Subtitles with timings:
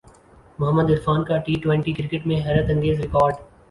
[0.59, 3.35] محمد عرفان کا T twenty cricket میں حیرت انگیز ریکارڈ